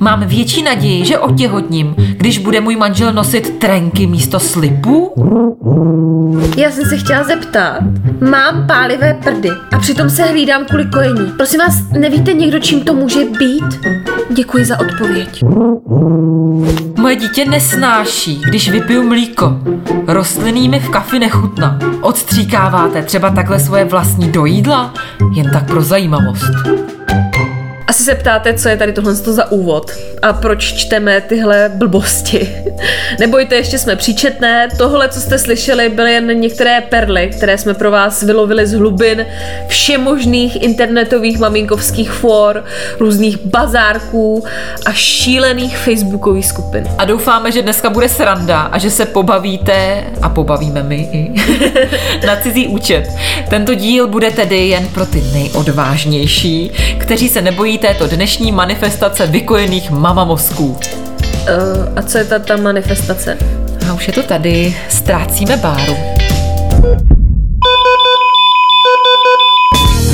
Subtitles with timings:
[0.00, 5.12] Mám větší naději, že otěhotním, když bude můj manžel nosit trenky místo slipů?
[6.56, 7.80] Já jsem se chtěla zeptat.
[8.30, 11.32] Mám pálivé prdy a přitom se hlídám kvůli kojení.
[11.36, 13.86] Prosím vás, nevíte někdo, čím to může být?
[14.30, 15.44] Děkuji za odpověď.
[16.98, 19.56] Moje dítě nesnáší, když vypiju mlíko.
[20.06, 21.78] Rostlinný mi v kafi nechutná.
[22.00, 24.94] Odstříkáváte třeba takhle svoje vlastní do jídla?
[25.34, 26.50] Jen tak pro zajímavost.
[27.90, 29.90] Asi se ptáte, co je tady tohle za úvod
[30.22, 32.56] a proč čteme tyhle blbosti.
[33.20, 34.68] Nebojte, ještě jsme příčetné.
[34.78, 39.26] Tohle, co jste slyšeli, byly jen některé perly, které jsme pro vás vylovili z hlubin
[39.68, 42.64] všemožných internetových maminkovských for,
[42.98, 44.44] různých bazárků
[44.86, 46.84] a šílených facebookových skupin.
[46.98, 51.32] A doufáme, že dneska bude sranda a že se pobavíte a pobavíme my i
[52.26, 53.08] na cizí účet.
[53.48, 59.90] Tento díl bude tedy jen pro ty nejodvážnější, kteří se nebojí této dnešní manifestace vykojených
[59.90, 60.66] mama mozků.
[60.66, 60.78] Uh,
[61.96, 63.38] a co je ta, ta manifestace?
[63.90, 64.76] A už je to tady.
[64.88, 65.96] Ztrácíme báru.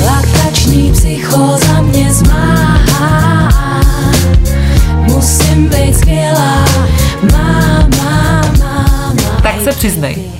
[0.05, 3.49] Lakační psychoza mě zmáhá.
[4.99, 6.65] Musím být skvělá.
[7.31, 9.41] Máma, máma.
[9.43, 10.17] Tak se přiznej.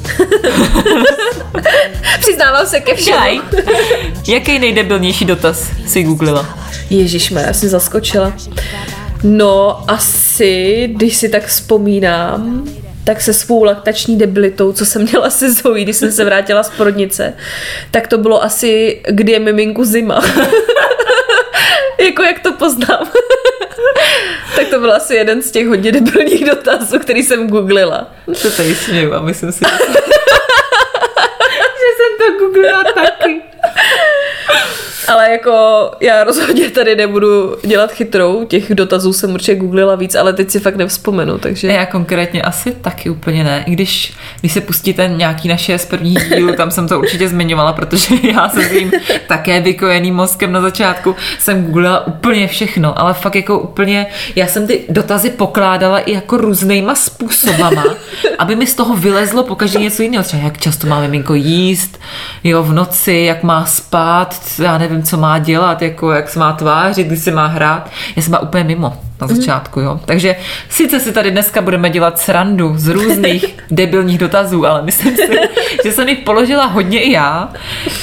[2.19, 3.41] Přiznávám se ke všemu.
[4.27, 6.66] Jaký nejdebilnější dotaz si googlila?
[6.89, 8.33] Ježíš, já jsem zaskočila.
[9.23, 12.67] No, asi, když si tak vzpomínám,
[13.03, 16.69] tak se svou laktační debilitou, co jsem měla se Zoe, když jsem se vrátila z
[16.69, 17.33] porodnice,
[17.91, 20.21] tak to bylo asi, kdy je miminku zima.
[21.99, 23.07] jako jak to poznám.
[24.55, 28.11] tak to byl asi jeden z těch hodně debilních dotazů, který jsem googlila.
[28.33, 29.71] Co tady směju a myslím si, že
[31.97, 33.46] jsem to googlila taky.
[35.29, 40.51] Jako já rozhodně tady nebudu dělat chytrou, těch dotazů jsem určitě googlila víc, ale teď
[40.51, 41.67] si fakt nevzpomenu, takže...
[41.67, 46.29] Já konkrétně asi taky úplně ne, i když, když se pustíte nějaký naše z prvních
[46.35, 48.91] dílů, tam jsem to určitě zmiňovala, protože já se svým
[49.27, 54.67] také vykojeným mozkem na začátku jsem googlila úplně všechno, ale fakt jako úplně, já jsem
[54.67, 57.83] ty dotazy pokládala i jako různýma způsobama,
[58.39, 61.99] aby mi z toho vylezlo pokaždé něco jiného, třeba jak často má miminko jíst,
[62.43, 66.53] jo, v noci, jak má spát, já nevím, co má dělat, jako jak se má
[66.53, 67.89] tvářit, kdy se má hrát.
[68.15, 69.35] Já jsem byla úplně mimo na mhm.
[69.35, 69.99] začátku, jo.
[70.05, 70.35] Takže
[70.69, 75.39] sice si tady dneska budeme dělat srandu z různých debilních dotazů, ale myslím si,
[75.83, 77.49] že jsem jich položila hodně i já.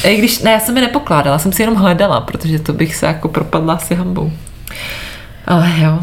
[0.05, 3.07] I když, ne, já jsem je nepokládala, jsem si jenom hledala, protože to bych se
[3.07, 4.33] jako propadla asi hambou.
[5.47, 5.99] Ale jo,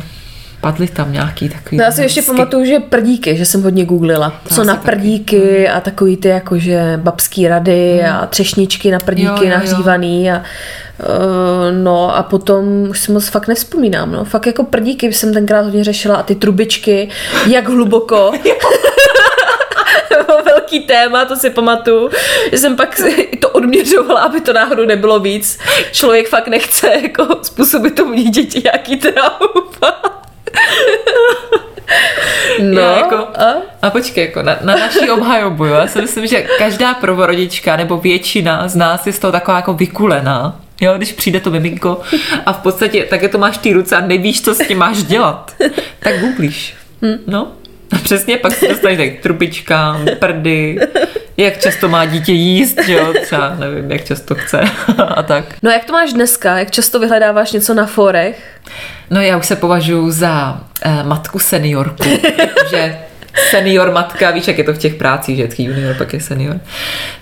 [0.61, 1.77] padly tam nějaký takový.
[1.77, 4.41] No, já si ještě pamatuju, že prdíky, že jsem hodně googlila.
[4.53, 5.69] Co na prdíky taky.
[5.69, 8.15] a takový ty jakože babský rady hmm.
[8.15, 13.27] a třešničky na prdíky jo, jo, nahřívaný a uh, no a potom už si moc
[13.27, 14.25] fakt nevzpomínám, no.
[14.25, 17.09] Fakt jako prdíky jsem tenkrát hodně řešila a ty trubičky,
[17.47, 18.31] jak hluboko.
[20.45, 22.09] velký téma, to si pamatuju,
[22.51, 23.01] že jsem pak
[23.39, 25.59] to odměřovala, aby to náhodou nebylo víc.
[25.91, 30.20] Člověk fakt nechce jako způsobit tomu dítěti nějaký trauma.
[32.61, 33.53] No, jako, a?
[33.81, 37.97] a počkej, jako na, na naší obhajobu, jo, já si myslím, že každá prvorodička nebo
[37.97, 40.59] většina z nás je z toho taková jako vykulená.
[40.81, 42.01] Jo, když přijde to miminko
[42.45, 45.55] a v podstatě také to máš ty ruce a nevíš, co s tím máš dělat,
[45.99, 46.75] tak googlíš.
[47.01, 47.17] Hm.
[47.27, 47.51] No,
[48.03, 50.79] přesně pak se dostaneš tak trupičkám, prdy,
[51.37, 54.61] jak často má dítě jíst, že jo, třeba nevím, jak často chce
[55.15, 55.45] a tak.
[55.63, 56.59] No jak to máš dneska?
[56.59, 58.59] Jak často vyhledáváš něco na forech?
[59.09, 62.03] No já už se považuji za uh, matku seniorku,
[62.69, 62.97] že
[63.49, 66.59] senior matka, víš, jak je to v těch prácích, že junior, pak je senior.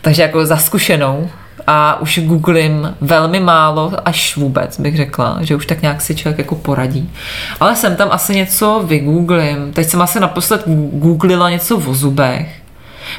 [0.01, 1.30] Takže jako za zkušenou
[1.71, 6.38] a už googlím velmi málo, až vůbec bych řekla, že už tak nějak si člověk
[6.38, 7.12] jako poradí.
[7.60, 9.74] Ale jsem tam asi něco vygooglím.
[9.74, 10.63] Teď jsem asi naposled
[10.94, 12.51] googlila něco o zubech.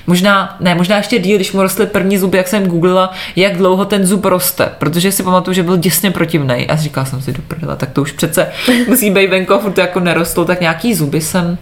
[0.07, 3.85] Možná, ne, možná ještě díl, když mu rostly první zuby, jak jsem googlila, jak dlouho
[3.85, 7.43] ten zub roste, protože si pamatuju, že byl děsně protivný a říkala jsem si do
[7.49, 8.47] prdela, tak to už přece
[8.89, 11.59] musí být a furt jako nerostlo, tak nějaký zuby jsem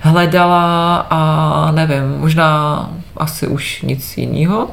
[0.00, 4.68] hledala a nevím, možná asi už nic jiného.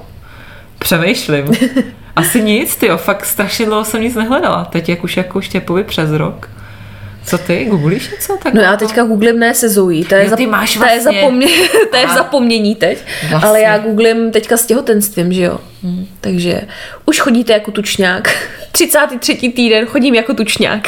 [0.82, 1.46] Přemýšlím.
[2.16, 4.66] Asi nic, ty fakt strašně dlouho jsem nic nehledala.
[4.66, 6.50] Teď jak už jako štěpovi přes rok.
[7.26, 7.66] Co ty?
[7.66, 8.38] Googlíš něco?
[8.44, 11.00] Tak No já teďka googlím ne se Zoe, to je, Jo, ty máš to je,
[11.00, 11.22] vlastně.
[11.22, 11.48] zapomně,
[11.92, 12.98] to je v zapomnění teď,
[13.30, 13.50] Vlastně.
[13.50, 15.60] ale já googlím teďka s těhotenstvím, že jo.
[15.84, 16.06] Hmm.
[16.22, 16.62] Takže
[17.06, 18.30] už chodíte jako tučňák.
[18.72, 19.36] 33.
[19.36, 20.88] týden chodím jako tučňák.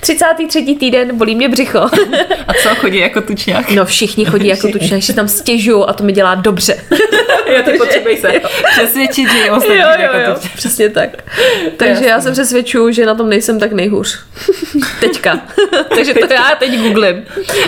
[0.00, 0.62] 33.
[0.80, 1.78] týden bolí mě břicho.
[2.48, 3.70] A co chodí jako tučňák?
[3.70, 6.76] No všichni chodí jako tučňák, že tam stěžují a to mi dělá dobře.
[7.56, 8.32] jo, ty potřebuješ se
[8.72, 10.54] přesvědčit, že ostatní jo, jo, jako jo, tučňák.
[10.56, 11.10] přesně tak.
[11.76, 14.18] Takže já se přesvědčuju, že na tom nejsem tak nejhůř.
[15.00, 15.40] Teďka.
[15.94, 17.24] takže to já teď googlím.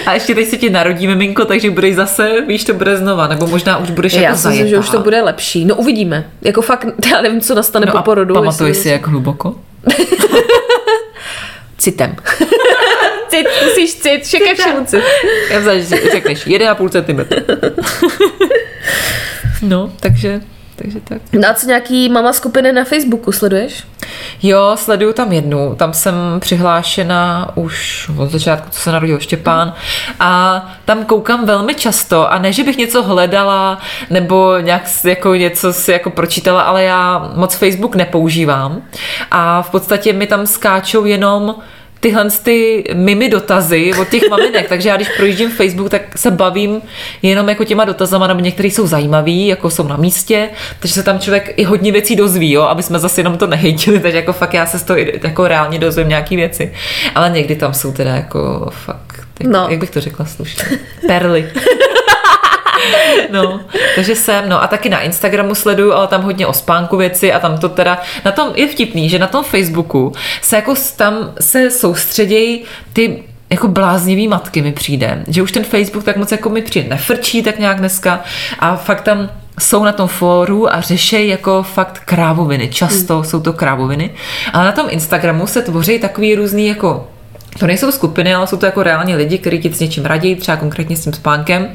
[0.07, 3.47] A ještě teď se ti narodí miminko, takže budeš zase, víš, to bude znova, nebo
[3.47, 4.87] možná už budeš Já jako si myslím, že zajetá.
[4.87, 5.65] už to bude lepší.
[5.65, 6.25] No uvidíme.
[6.43, 8.35] Jako fakt, já nevím, co nastane No po porodu.
[8.35, 9.55] pamatuješ jestli- si, jak hluboko?
[11.79, 12.17] Citem.
[13.29, 15.05] cit, musíš cit, všechno všemu cit.
[15.51, 17.21] Já vzal, že řekneš 1,5 cm.
[19.63, 20.41] no, takže,
[20.79, 21.23] takže tak.
[21.33, 23.85] No a co nějaký mama skupiny na Facebooku sleduješ?
[24.43, 29.75] Jo, sleduju tam jednu, tam jsem přihlášena už od začátku, co se narodil Štěpán
[30.21, 33.79] a tam koukám velmi často a ne, že bych něco hledala
[34.11, 38.83] nebo nějak jako něco si jako pročítala, ale já moc Facebook nepoužívám
[39.31, 41.55] a v podstatě mi tam skáčou jenom
[42.01, 46.81] tyhle ty mimi dotazy od těch maminek, takže já když projíždím Facebook, tak se bavím
[47.23, 50.49] jenom jako těma dotazama, nebo některý jsou zajímavý, jako jsou na místě,
[50.81, 54.01] takže se tam člověk i hodně věcí dozví, jo, aby jsme zase jenom to nehejtili,
[54.03, 56.73] takže jako fakt já se z toho jako reálně dozvím nějaký věci,
[57.15, 59.67] ale někdy tam jsou teda jako fakt, jako, No.
[59.71, 60.65] jak bych to řekla slušně,
[61.07, 61.51] perly.
[63.31, 63.61] No,
[63.95, 67.39] takže jsem, no a taky na Instagramu sleduju, ale tam hodně o spánku věci a
[67.39, 70.13] tam to teda, na tom je vtipný, že na tom Facebooku
[70.43, 76.05] se jako tam se soustředějí ty jako bláznivý matky mi přijde, že už ten Facebook
[76.05, 78.21] tak moc jako mi přijde nefrčí tak nějak dneska
[78.59, 79.31] a fakt tam
[79.61, 82.69] jsou na tom fóru a řešejí jako fakt krávoviny.
[82.69, 83.25] Často hmm.
[83.25, 84.11] jsou to krávoviny.
[84.53, 87.09] Ale na tom Instagramu se tvoří takový různý jako
[87.59, 90.57] to nejsou skupiny, ale jsou to jako reálně lidi, kteří ti s něčím radí, třeba
[90.57, 91.69] konkrétně s tím spánkem.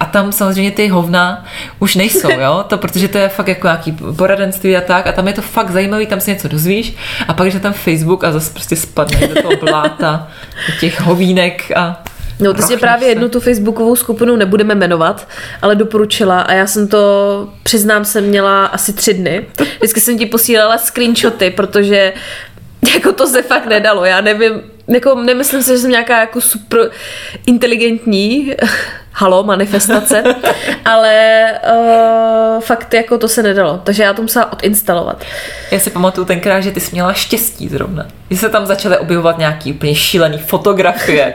[0.00, 1.44] A tam samozřejmě ty hovna
[1.78, 2.64] už nejsou, jo?
[2.68, 5.06] To, protože to je fakt jako nějaký poradenství a tak.
[5.06, 6.96] A tam je to fakt zajímavý, tam si něco dozvíš.
[7.28, 10.28] A pak, že tam Facebook a zase prostě spadne do toho bláta,
[10.68, 12.02] do těch hovínek a
[12.40, 13.10] No, ty jsi právě se.
[13.10, 15.28] jednu tu facebookovou skupinu nebudeme jmenovat,
[15.62, 16.98] ale doporučila a já jsem to,
[17.62, 19.46] přiznám, jsem měla asi tři dny.
[19.78, 22.12] Vždycky jsem ti posílala screenshoty, protože
[22.94, 24.04] jako to se fakt nedalo.
[24.04, 26.90] Já nevím, jako nemyslím si, že jsem nějaká jako super
[27.46, 28.54] inteligentní
[29.12, 30.22] halo, manifestace,
[30.84, 33.80] ale uh, fakt jako to se nedalo.
[33.84, 35.24] Takže já to musela odinstalovat.
[35.70, 38.06] Já si pamatuju tenkrát, že ty jsi měla štěstí zrovna.
[38.30, 41.34] Že se tam začaly objevovat nějaký úplně šílený fotografie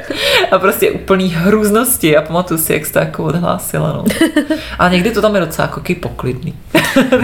[0.52, 3.94] a prostě úplný hrůznosti a pamatuju si, jak jsi to jako odhlásila.
[3.94, 4.06] No.
[4.80, 6.54] A někdy to tam je docela jako poklidný.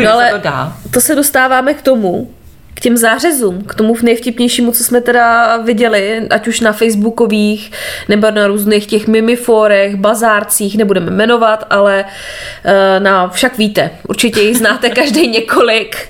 [0.04, 0.74] No ale to dá.
[0.92, 2.32] to se dostáváme k tomu,
[2.78, 7.72] k těm zářezům, k tomu nejvtipnějšímu, co jsme teda viděli, ať už na facebookových,
[8.10, 14.58] nebo na různých těch mimifórech, bazárcích, nebudeme jmenovat, ale uh, na, však víte, určitě jich
[14.58, 16.10] znáte každý několik.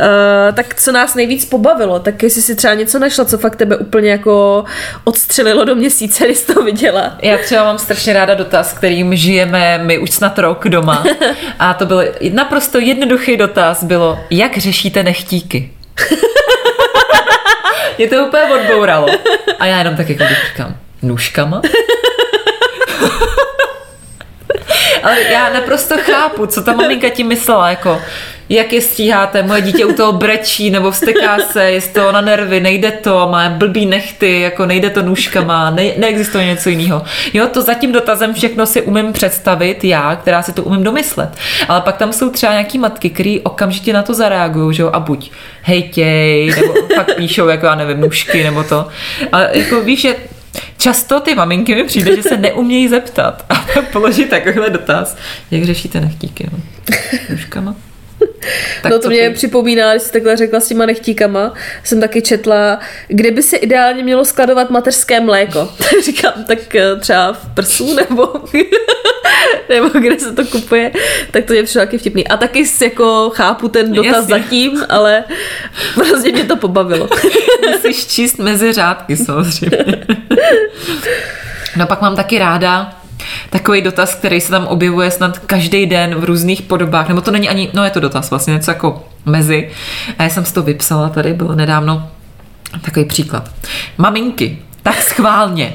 [0.00, 3.76] Uh, tak co nás nejvíc pobavilo, tak jestli si třeba něco našla, co fakt tebe
[3.76, 4.64] úplně jako
[5.04, 7.18] odstřelilo do měsíce, když jsi to viděla.
[7.22, 11.04] Já třeba mám strašně ráda dotaz, kterým žijeme my už snad rok doma.
[11.58, 15.70] A to byl naprosto jednoduchý dotaz, bylo, jak řešíte nechtíky?
[17.98, 19.06] Mě to úplně odbouralo.
[19.58, 21.62] A já jenom tak jako říkám, nůžkama?
[25.04, 28.00] Ale já naprosto chápu, co ta maminka ti myslela, jako
[28.48, 32.60] jak je stříháte, moje dítě u toho brečí nebo vsteká se, je toho na nervy,
[32.60, 37.02] nejde to, má blbý nechty, jako nejde to nůžkama, ne, neexistuje něco jiného.
[37.32, 41.28] Jo, to za tím dotazem všechno si umím představit já, která si to umím domyslet.
[41.68, 45.00] Ale pak tam jsou třeba nějaký matky, které okamžitě na to zareagují, že jo, a
[45.00, 45.30] buď
[45.62, 48.88] hejtěj, nebo pak píšou, jako já nevím, nůžky, nebo to.
[49.32, 50.16] A jako víš, že
[50.84, 53.54] Často ty maminky mi přijde, že se neumějí zeptat a
[53.92, 55.16] položit takovýhle dotaz.
[55.50, 56.50] Jak řešíte nechtíky?
[56.52, 56.58] No?
[58.82, 59.34] Tak no to mě ty?
[59.34, 61.52] připomíná, když jsi takhle řekla s těma nechtíkama,
[61.84, 65.68] jsem taky četla, kde by se ideálně mělo skladovat mateřské mléko.
[66.04, 68.32] Říkám, tak eh, třeba v prsu, nebo,
[69.68, 70.92] nebo kde se to kupuje,
[71.30, 72.28] tak to mě přišlo taky vtipný.
[72.28, 74.34] A taky si jako chápu ten dotaz Jasně.
[74.34, 75.24] zatím, ale
[75.94, 77.08] prostě mě to pobavilo.
[77.72, 80.06] Musíš číst mezi řádky samozřejmě.
[81.76, 83.03] No pak mám taky ráda
[83.50, 87.48] takový dotaz, který se tam objevuje snad každý den v různých podobách, nebo to není
[87.48, 89.70] ani, no je to dotaz vlastně, něco jako mezi.
[90.18, 92.10] A já jsem si to vypsala tady, bylo nedávno
[92.82, 93.50] takový příklad.
[93.98, 95.72] Maminky, tak schválně.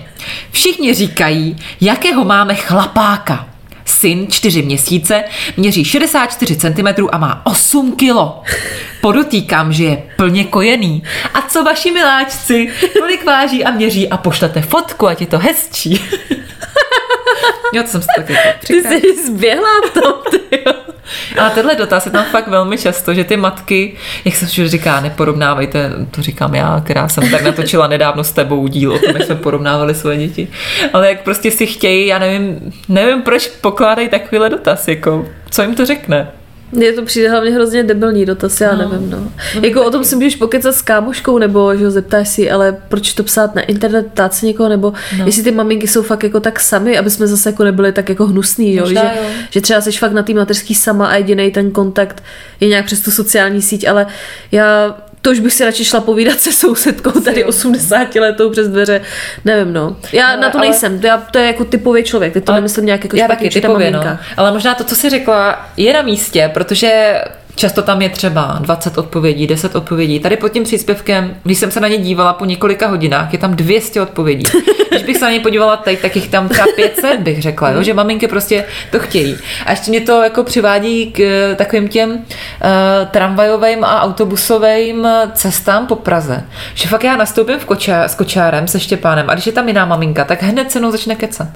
[0.51, 3.45] Všichni říkají, jakého máme chlapáka.
[3.85, 5.23] Syn, čtyři měsíce,
[5.57, 8.43] měří 64 cm a má 8 kilo.
[9.01, 11.03] Podotýkám, že je plně kojený.
[11.33, 12.69] A co vaši miláčci,
[12.99, 16.01] kolik váží a měří a pošlete fotku, ať je to hezčí.
[17.73, 20.13] Jo, to jsem si tak jako Ty jsi zběhla v tom,
[20.51, 20.73] jo.
[21.37, 23.95] ale tenhle dotaz je tam fakt velmi často, že ty matky,
[24.25, 28.67] jak se všude říká, neporovnávejte, to říkám já, která jsem tak natočila nedávno s tebou
[28.67, 30.47] díl o tom, jak jsme porovnávali svoje děti.
[30.93, 35.75] Ale jak prostě si chtějí, já nevím, nevím, proč pokládají takovýhle dotaz, jako, co jim
[35.75, 36.31] to řekne.
[36.71, 38.89] Mně to přijde hlavně hrozně debilní dotaz, já no.
[38.89, 39.31] nevím, no.
[39.61, 43.13] Jako o tom si můžeš pokecat s kámoškou, nebo že ho zeptáš si, ale proč
[43.13, 45.25] to psát na internet, ptát se někoho, nebo no.
[45.25, 48.25] jestli ty maminky jsou fakt jako tak sami, aby jsme zase jako nebyli tak jako
[48.25, 48.83] hnusný, jo?
[48.83, 49.29] Možná že, jo.
[49.49, 52.23] že třeba jsi fakt na té mateřský sama a jediný ten kontakt
[52.59, 54.07] je nějak přes tu sociální síť, ale
[54.51, 59.01] já to už bych si radši šla povídat se sousedkou tady 80 letou přes dveře,
[59.45, 59.95] nevím no.
[60.13, 62.51] Já No, na to ale- nejsem, to, já, to je jako typový člověk, teď to
[62.51, 64.03] Ale nemyslím nějak jako já špatně, taky typově, no.
[64.37, 67.21] Ale možná to, co jsi řekla, je na místě, protože
[67.59, 70.19] často tam je třeba 20 odpovědí, 10 odpovědí.
[70.19, 73.55] Tady pod tím příspěvkem, když jsem se na ně dívala po několika hodinách, je tam
[73.55, 74.43] 200 odpovědí.
[74.89, 77.83] Když bych se na ně podívala teď, tak jich tam třeba 500 bych řekla, jo?
[77.83, 79.37] že maminky prostě to chtějí.
[79.65, 82.19] A ještě mě to jako přivádí k eh, takovým těm uh,
[83.11, 86.43] tramvajovým a autobusovým cestám po Praze.
[86.73, 89.85] Že fakt já nastoupím v koča, s kočárem, se Štěpánem a když je tam jiná
[89.85, 91.47] maminka, tak hned se mnou začne kecat.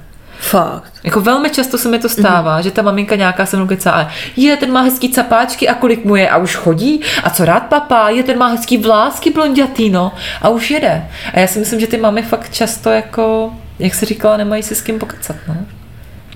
[0.50, 0.92] Fakt.
[1.04, 2.62] Jako velmi často se mi to stává, mm.
[2.62, 6.04] že ta maminka nějaká se mnou kecá, ale je, ten má hezký capáčky a kolik
[6.04, 9.90] mu je a už chodí a co rád papá, je, ten má hezký vlásky blondětý,
[9.90, 11.04] no a už jede.
[11.34, 14.74] A já si myslím, že ty mamy fakt často jako, jak se říkala, nemají si
[14.74, 15.56] s kým pokecat, no.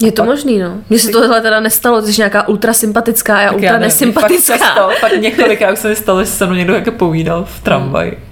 [0.03, 0.75] Je to možný, no.
[0.91, 3.85] Mně se tohle teda nestalo, ty jsi nějaká ultra sympatická a já Tak ultra nevím,
[3.85, 4.57] nesympatická.
[4.59, 7.61] Fakt, často, fakt několikrát už se mi stalo, že se mnou někdo jako povídal v
[7.61, 8.27] tramvaji.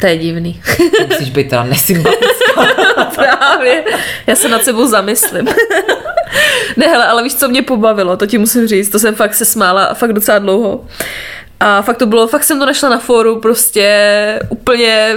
[0.00, 0.62] To je divný.
[1.08, 2.66] Musíš být teda nesympatická.
[3.14, 3.84] Právě.
[4.26, 5.44] Já se nad sebou zamyslím.
[6.76, 9.44] ne, hele, ale víš, co mě pobavilo, to ti musím říct, to jsem fakt se
[9.44, 10.84] smála fakt docela dlouho.
[11.60, 15.14] A fakt to bylo, fakt jsem to našla na fóru, prostě úplně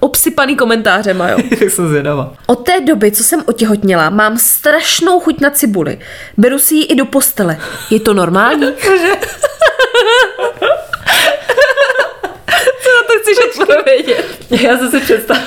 [0.00, 1.38] obsypaný komentářema, jo.
[1.58, 2.34] tak jsem zvědavá.
[2.46, 5.98] Od té doby, co jsem otěhotněla, mám strašnou chuť na cibuli.
[6.36, 7.58] Beru si ji i do postele.
[7.90, 8.66] Je to normální?
[12.82, 14.41] Co na to chceš odpovědět?
[14.60, 15.46] Já jsem si představila...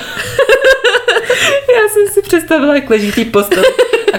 [1.74, 3.64] Já jsem si představila, jak leží tý postel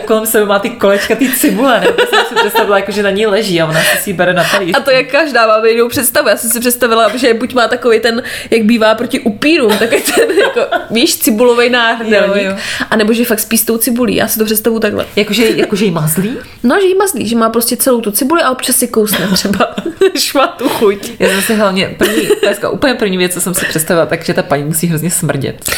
[0.08, 3.26] kolem sebe má ty kolečka, ty cibule, nebo jsem si představila, jako, že na ní
[3.26, 4.76] leží a ona si ji bere na talíř.
[4.78, 6.30] A to jak každá má jinou představu.
[6.30, 10.32] Já jsem si představila, že buď má takový ten, jak bývá proti upírům, takový ten,
[10.38, 10.62] jako,
[10.92, 12.44] víš, cibulový náhrdelník.
[12.44, 12.58] Jo, jo.
[12.90, 14.16] A nebo že fakt spí s tou cibulí.
[14.16, 15.06] Já si to představu takhle.
[15.16, 16.38] Jakože, jakože jí mazlí?
[16.64, 19.76] No, že jí mazlí, že má prostě celou tu cibuli a občas si kousne třeba.
[20.14, 21.12] Že má tu chuť.
[21.20, 22.30] Já jsem si hlavně, první,
[22.72, 25.72] úplně první věc, co jsem si představila, takže ta paní musí hrozně smrdět.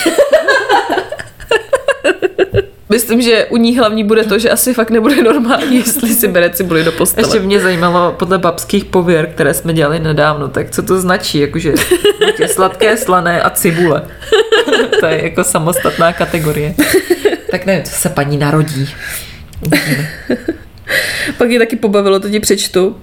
[2.89, 6.49] Myslím, že u ní hlavní bude to, že asi fakt nebude normální, jestli si bere
[6.49, 7.27] cibuli do postele.
[7.27, 11.73] Ještě mě zajímalo podle babských pověr, které jsme dělali nedávno, tak co to značí, jakože
[12.39, 14.01] je sladké, slané a cibule.
[14.99, 16.75] to je jako samostatná kategorie.
[17.51, 18.89] Tak nevím, co se paní narodí.
[19.65, 20.09] Uvidíme.
[21.37, 22.95] Pak je taky pobavilo, to ti přečtu.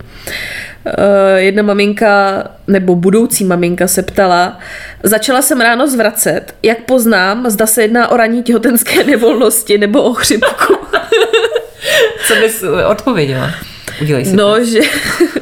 [0.87, 4.59] Eh, Jedna maminka, nebo budoucí maminka se ptala,
[5.03, 10.15] začala jsem ráno zvracet, jak poznám, zda se jedná o ranní těhotenské nevolnosti nebo o
[10.15, 10.77] chřipku.
[12.27, 13.51] Co bys odpověděla?
[14.03, 14.81] Udělej si No, že,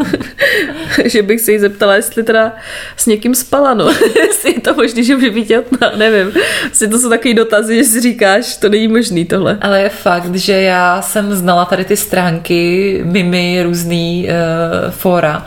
[1.04, 2.52] že bych se jí zeptala, jestli teda
[2.96, 3.90] s někým spala, no.
[4.16, 6.32] jestli je to možný, že může být těhotná, nevím.
[6.72, 9.58] Asi to jsou takový dotazy, že si říkáš, to není možný tohle.
[9.60, 15.46] Ale je fakt, že já jsem znala tady ty stránky, mimy, různý uh, fora,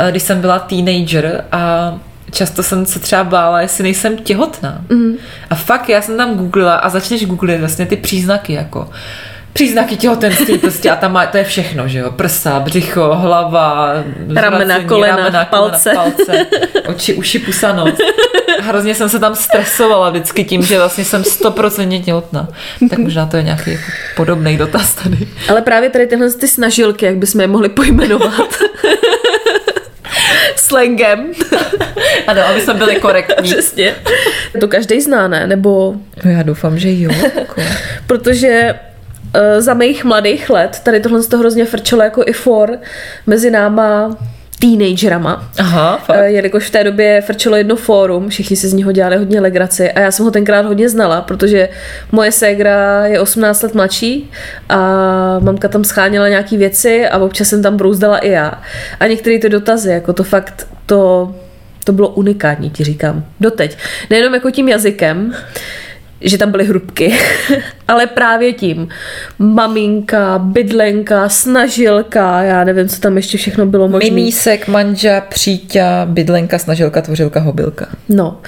[0.00, 1.98] uh, když jsem byla teenager a
[2.30, 4.84] často jsem se třeba bála, jestli nejsem těhotná.
[4.88, 5.14] Mm.
[5.50, 8.90] A fakt, já jsem tam googlila a začneš googlit vlastně ty příznaky, jako
[9.52, 13.92] příznaky těhotenství prostě a tam má, to je všechno, že jo, prsa, břicho, hlava,
[14.34, 15.90] Ramena, kolena, ramena, palce.
[15.90, 16.46] kolena, palce,
[16.88, 17.94] oči, uši, pusa, nos.
[18.60, 22.48] Hrozně jsem se tam stresovala vždycky tím, že vlastně jsem stoprocentně těhotná.
[22.90, 23.84] Tak možná to je nějaký jako
[24.16, 25.16] podobný dotaz tady.
[25.48, 28.54] Ale právě tady tyhle ty snažilky, jak bychom je mohli pojmenovat.
[30.56, 31.32] Slangem.
[32.26, 33.42] Ano, aby jsme byli korektní.
[33.50, 33.94] Přesně.
[34.60, 35.46] To každý zná, ne?
[35.46, 35.94] Nebo
[36.24, 37.10] No já doufám, že jo.
[37.40, 37.62] Jako.
[38.06, 38.74] protože
[39.58, 42.78] za mých mladých let tady tohle z toho hrozně frčelo jako i for
[43.26, 44.16] mezi náma
[44.62, 45.50] teenagerama.
[45.58, 46.18] Aha, fakt.
[46.18, 49.92] Eh, Jelikož v té době frčelo jedno fórum, všichni si z něho dělali hodně legraci
[49.92, 51.68] a já jsem ho tenkrát hodně znala, protože
[52.12, 54.30] moje ségra je 18 let mladší
[54.68, 54.78] a
[55.38, 58.62] mamka tam scháněla nějaký věci a občas jsem tam brouzdala i já.
[59.00, 61.34] A některé ty dotazy, jako to fakt, to,
[61.84, 63.78] to bylo unikátní, ti říkám, doteď.
[64.10, 65.34] Nejenom jako tím jazykem,
[66.24, 67.14] že tam byly hrubky,
[67.88, 68.88] ale právě tím.
[69.38, 74.10] Maminka, bydlenka, snažilka, já nevím, co tam ještě všechno bylo možné.
[74.10, 77.86] Mimísek, manža, příťa, bydlenka, snažilka, tvořilka, hobylka.
[78.08, 78.40] No.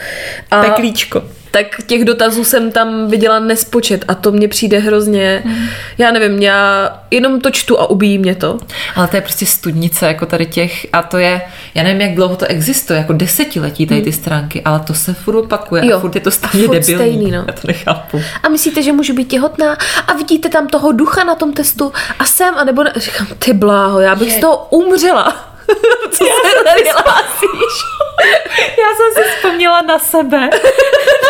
[0.50, 1.22] A Peklíčko.
[1.54, 5.66] Tak těch dotazů jsem tam viděla nespočet a to mně přijde hrozně, Hmm.
[5.98, 8.58] já nevím, já jenom to čtu a ubíjí mě to.
[8.96, 11.42] Ale to je prostě studnice jako tady těch a to je,
[11.74, 15.36] já nevím, jak dlouho to existuje, jako desetiletí tady ty stránky, ale to se furt
[15.38, 15.96] opakuje Jo.
[15.96, 16.82] a furt je to stejně debilní.
[16.94, 17.38] stejný, no.
[17.46, 18.22] Já to nechápu.
[18.42, 19.76] A myslíte, že můžu být těhotná?
[20.06, 21.92] A vidíte tam toho ducha na tom testu?
[22.18, 22.92] A jsem, a nebo ne?
[22.96, 25.50] Říkám, ty bláho, já bych z toho umřela.
[26.10, 27.74] Co se tady hlásíš?
[28.60, 30.50] Já jsem si vzpomněla na sebe.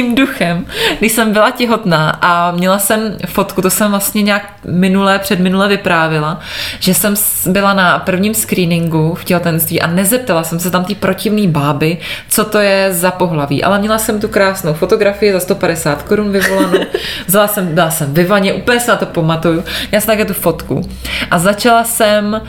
[0.00, 0.66] Tím duchem.
[0.98, 6.40] Když jsem byla těhotná a měla jsem fotku, to jsem vlastně nějak minulé, předminule vyprávila,
[6.78, 7.14] že jsem
[7.46, 12.44] byla na prvním screeningu v těhotenství a nezeptala jsem se tam té protivný báby, co
[12.44, 13.64] to je za pohlaví.
[13.64, 16.78] Ale měla jsem tu krásnou fotografii za 150 korun vyvolanou.
[17.26, 19.64] Vzala jsem, byla jsem ve vaně, úplně se na to pamatuju.
[19.92, 20.88] Já jsem také tu fotku.
[21.30, 22.40] A začala jsem uh,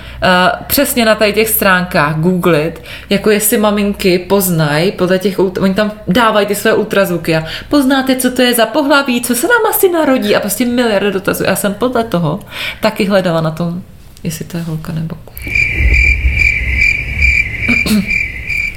[0.68, 6.46] přesně na tady těch stránkách googlit, jako jestli maminky poznají podle těch, oni tam dávají
[6.46, 10.36] ty své ultrazvuky a poznáte, co to je za pohlaví, co se nám asi narodí
[10.36, 11.44] a prostě miliardy dotazů.
[11.44, 12.40] Já jsem podle toho
[12.82, 13.82] taky hledala na tom,
[14.24, 15.16] jestli to je holka nebo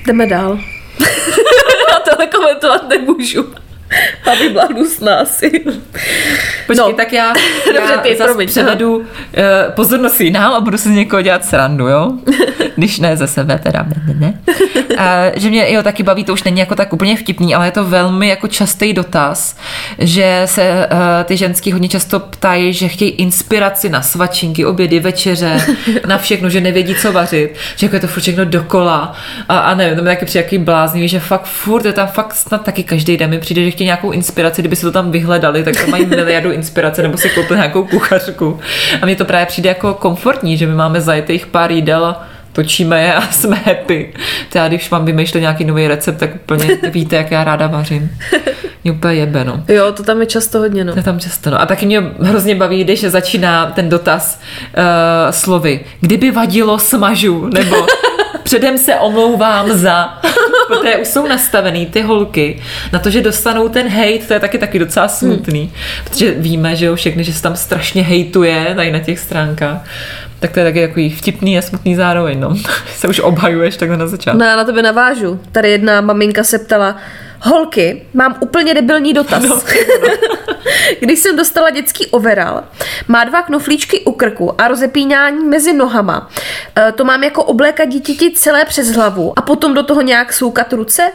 [0.07, 0.59] Jdeme dál.
[1.91, 3.45] Já tohle komentovat nemůžu.
[4.33, 5.51] Aby byla hnusná asi.
[6.67, 6.93] Počkej, No.
[6.93, 7.33] tak já,
[7.75, 9.05] Dobře, já ty, zas promiň, převedu uh,
[9.71, 12.13] pozornost jinam a budu si z někoho dělat srandu, jo?
[12.77, 14.41] Když ne ze sebe, teda ne, ne, ne.
[15.05, 17.71] Uh, že mě jo taky baví, to už není jako tak úplně vtipný, ale je
[17.71, 19.57] to velmi jako častý dotaz,
[19.99, 25.67] že se uh, ty ženský hodně často ptají, že chtějí inspiraci na svačinky, obědy, večeře,
[26.07, 29.13] na všechno, že nevědí, co vařit, že jako je to furt všechno dokola
[29.49, 32.35] a, a nevím, to mi taky přijde jaký bláznivý, že fakt furt je tam fakt
[32.35, 35.65] snad taky každý den mi přijde, že chtějí nějakou inspiraci, kdyby si to tam vyhledali,
[35.65, 38.61] tak to mají miliardu inspirace nebo si koupili nějakou kuchařku.
[39.03, 43.03] A mně to právě přijde jako komfortní, že my máme zajetých pár jídel a točíme
[43.03, 44.13] je a jsme happy.
[44.55, 48.11] Já když mám vymýšlet nějaký nový recept, tak úplně víte, jak já ráda vařím.
[48.85, 49.65] Mě úplně jebe, no.
[49.69, 50.93] Jo, to tam je často hodně, no.
[50.93, 51.61] To je tam často, no.
[51.61, 54.41] A taky mě hrozně baví, když začíná ten dotaz
[54.79, 54.83] uh,
[55.31, 55.81] slovy.
[56.01, 57.77] Kdyby vadilo, smažu, nebo
[58.45, 60.19] předem se omlouvám za.
[60.69, 64.59] Protože už jsou nastavený ty holky na to, že dostanou ten hate, to je taky
[64.59, 65.71] taky docela smutný, hmm.
[66.05, 69.85] protože víme, že jo, všechny, že se tam strašně hejtuje tady na těch stránkách.
[70.41, 72.57] Tak to je taky takový vtipný a smutný zároveň, no.
[72.97, 74.39] se už obhajuješ takhle na začátku.
[74.39, 75.41] No já na tebe navážu.
[75.53, 76.97] Tady jedna maminka se ptala,
[77.45, 79.43] holky, mám úplně debilní dotaz.
[79.43, 79.63] No,
[81.01, 82.63] Když jsem dostala dětský overall,
[83.09, 86.31] má dva knoflíčky u krku a rozepínání mezi nohama.
[86.79, 90.73] E, To mám jako oblékat dítěti celé přes hlavu a potom do toho nějak soukat
[90.73, 91.13] ruce.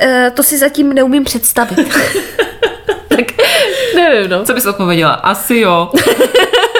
[0.00, 1.78] E, To si zatím neumím představit.
[3.08, 3.26] tak
[3.96, 4.44] nevím, no.
[4.44, 5.12] Co bys odpověděla?
[5.12, 5.90] Asi jo.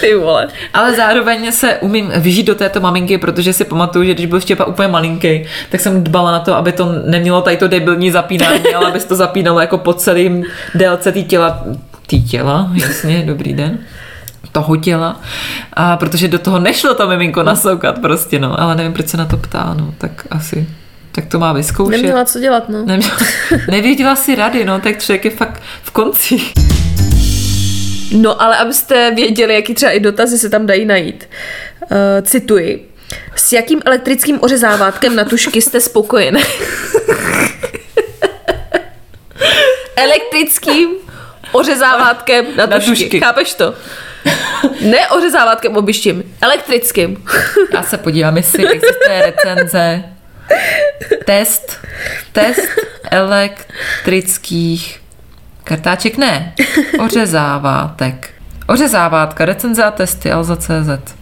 [0.00, 0.48] Ty vole.
[0.74, 4.64] Ale zároveň se umím vžít do této maminky, protože si pamatuju, že když byl Štěpa
[4.64, 8.86] úplně malinký, tak jsem dbala na to, aby to nemělo tady to debilní zapínání, ale
[8.86, 11.64] aby se to zapínalo jako po celým délce tý těla.
[12.06, 13.78] Tý těla, jasně, dobrý den
[14.52, 15.20] toho těla,
[15.72, 19.24] a protože do toho nešlo to miminko nasoukat prostě, no, ale nevím, proč se na
[19.24, 20.66] to ptá, no, tak asi,
[21.12, 22.02] tak to má vyzkoušet.
[22.02, 22.84] Neměla co dělat, no.
[22.84, 23.16] Neměla,
[23.70, 26.40] nevěděla si rady, no, tak člověk je fakt v konci.
[28.10, 31.28] No, ale abyste věděli, jaký třeba i dotazy se tam dají najít.
[31.82, 31.88] Uh,
[32.22, 32.90] cituji.
[33.36, 36.38] S jakým elektrickým ořezávátkem na tušky jste spokojen?
[39.96, 40.88] Elektrickým
[41.52, 42.90] ořezávátkem na, Na tušky.
[42.90, 43.20] tušky.
[43.20, 43.74] Chápeš to?
[44.80, 47.24] Ne ořezávátkem obyštím, elektrickým.
[47.74, 50.02] Já se podívám, jestli existuje recenze.
[51.24, 51.78] Test.
[52.32, 52.60] Test
[53.10, 55.00] elektrických
[55.74, 56.52] kartáček ne.
[57.04, 58.30] Ořezávátek.
[58.66, 61.14] Ořezávátka, recenze a testy, Alza.cz.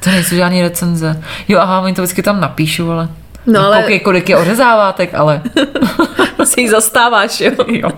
[0.00, 1.22] To nejsou žádný recenze.
[1.48, 3.08] Jo, aha, oni to vždycky tam napíšu, ale...
[3.46, 5.42] No, ale- Koukej, kolik je ořezávátek, ale...
[6.44, 7.50] Si jich zastáváš, jo?
[7.68, 7.88] jo.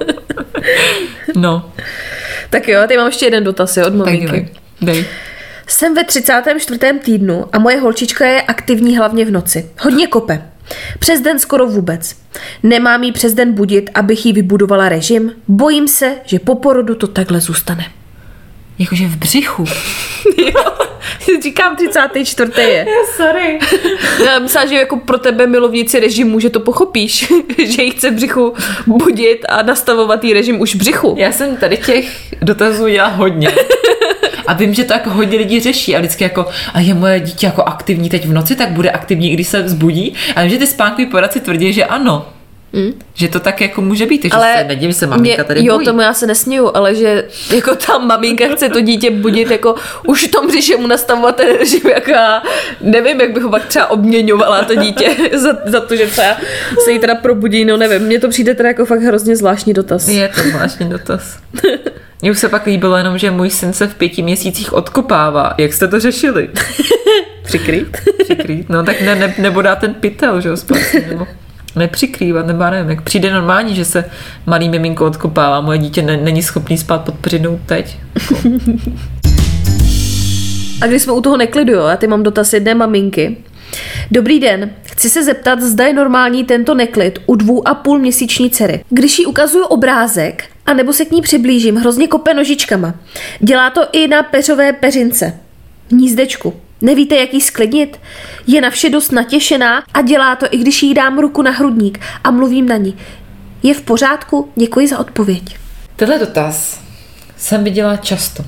[1.37, 1.73] No,
[2.51, 4.27] Tak jo, tady mám ještě jeden dotaz jo, od tak maminky.
[4.33, 4.49] dej.
[4.83, 5.05] dej.
[5.67, 6.79] Jsem ve 34.
[7.05, 9.71] týdnu a moje holčička je aktivní hlavně v noci.
[9.81, 10.43] Hodně kope.
[10.99, 12.17] Přes den skoro vůbec.
[12.63, 15.33] Nemám jí přes den budit, abych jí vybudovala režim.
[15.49, 17.85] Bojím se, že po porodu to takhle zůstane.
[18.79, 19.65] Jakože v břichu.
[20.37, 20.65] Jo,
[21.43, 22.53] říkám 34.
[22.61, 22.87] je.
[23.17, 23.59] Sorry.
[24.25, 27.33] Já myslím, že jako pro tebe milovníci režimu, že to pochopíš,
[27.65, 28.55] že jí chce v břichu
[28.87, 31.15] budit a nastavovat jí režim už v břichu.
[31.19, 33.51] Já jsem tady těch dotazů dělala hodně.
[34.47, 37.47] A vím, že to jako hodně lidí řeší a vždycky jako, a je moje dítě
[37.47, 40.15] jako aktivní teď v noci, tak bude aktivní, když se vzbudí.
[40.37, 42.27] A vím, že ty spánkový poradci tvrdí, že ano.
[42.73, 42.93] Mm.
[43.15, 45.87] Že to tak jako může být, takže ale se nedivím se maminka tady Jo, bojí.
[45.87, 49.75] tomu já se nesměju, ale že jako ta maminka chce to dítě budit, jako
[50.07, 52.43] už v tom břiše mu nastavovat ten režim, jako já
[52.81, 56.37] nevím, jak bych ho pak třeba obměňovala to dítě za, za to, že třeba
[56.85, 60.09] se jí teda probudí, no nevím, mně to přijde teda jako fakt hrozně zvláštní dotaz.
[60.09, 61.39] Je to zvláštní dotaz.
[62.23, 65.55] Mně už se pak líbilo jenom, že můj syn se v pěti měsících odkopává.
[65.59, 66.49] Jak jste to řešili?
[67.43, 67.97] Přikrýt?
[68.25, 68.69] Přikrýt?
[68.69, 70.57] No tak ne, ne, nebo dá ten pytel, že jo,
[71.09, 71.27] nebo
[71.79, 74.05] nepřikrývat, nebo nevím, jak přijde normální, že se
[74.47, 77.97] malý miminko odkopává, moje dítě ne, není schopný spát pod peřinou teď.
[80.81, 83.37] A když jsme u toho neklidu, jo, já ty mám dotaz jedné maminky.
[84.11, 88.51] Dobrý den, chci se zeptat, zda je normální tento neklid u dvou a půl měsíční
[88.51, 88.85] dcery.
[88.91, 92.95] Když jí ukazuju obrázek, a nebo se k ní přiblížím, hrozně kope nožičkama.
[93.41, 95.39] Dělá to i na peřové peřince.
[95.91, 96.55] Hnízdečku.
[96.81, 98.01] Nevíte, jak jí sklidnit?
[98.47, 102.01] Je na vše dost natěšená a dělá to, i když jí dám ruku na hrudník
[102.25, 102.97] a mluvím na ní.
[103.63, 104.53] Je v pořádku?
[104.57, 105.59] Děkuji za odpověď.
[105.97, 106.81] Tenhle dotaz
[107.37, 108.45] jsem viděla často.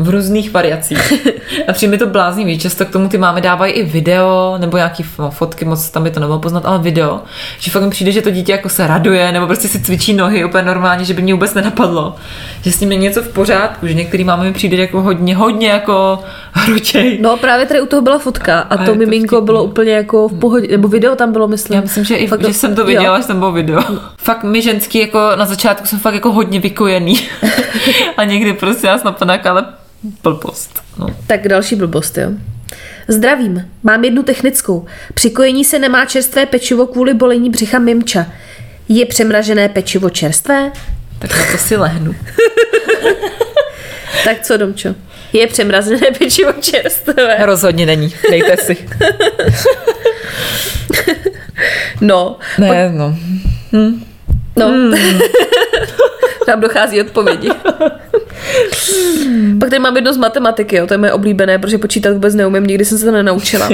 [0.00, 1.12] V různých variacích.
[1.68, 2.58] A přijde mi to bláznivý.
[2.58, 6.20] Často k tomu ty máme dávají i video, nebo nějaký fotky, moc tam by to
[6.20, 7.20] nebylo poznat, ale video.
[7.58, 10.44] Že fakt mi přijde, že to dítě jako se raduje, nebo prostě si cvičí nohy
[10.44, 12.16] úplně normálně, že by mě vůbec nenapadlo,
[12.62, 15.68] že s ním je něco v pořádku, že některý máme mi přijde jako hodně, hodně
[15.68, 16.18] jako
[16.52, 17.18] hručej.
[17.20, 19.46] No právě tady u toho byla fotka a, A to to miminko vtipný.
[19.46, 21.76] bylo úplně jako v pohodě, nebo video tam bylo, myslím.
[21.76, 22.86] Já myslím, že i Fakt že jsem to jo.
[22.86, 23.82] viděla, že tam bylo video.
[24.18, 27.28] Fakt my ženský jako na začátku jsem fakt jako hodně vykojený.
[28.16, 29.64] a někdy prostě nás napadá ale
[30.22, 30.82] blbost.
[30.98, 31.06] No.
[31.26, 32.30] Tak další blbost, jo.
[33.08, 34.86] Zdravím, mám jednu technickou.
[35.14, 38.26] Při kojení se nemá čerstvé pečivo kvůli bolení břicha mimča.
[38.88, 40.72] Je přemražené pečivo čerstvé?
[41.18, 42.14] Tak na to si lehnu.
[44.24, 44.94] Tak co, Domčo?
[45.32, 47.36] Je přemražené pečivo čerstvé?
[47.46, 48.14] Rozhodně není.
[48.30, 48.76] Dejte si.
[52.00, 53.16] No, Ne, no.
[54.56, 54.68] no.
[56.48, 57.48] Nám dochází odpovědi.
[59.60, 62.64] Pak tady mám jedno z matematiky, jo, to je moje oblíbené, protože počítat vůbec neumím,
[62.64, 63.68] nikdy jsem se to nenaučila.